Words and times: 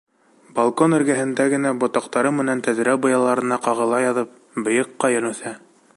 Балкон 0.59 0.95
эргәһендә 0.99 1.45
генә, 1.55 1.73
ботаҡтары 1.83 2.31
менән 2.39 2.65
тәҙрә 2.69 2.97
быялаларына 3.05 3.61
ҡағыла 3.69 4.03
яҙып, 4.09 4.37
бейек 4.69 4.99
ҡайын 5.05 5.33
үҫә. 5.35 5.59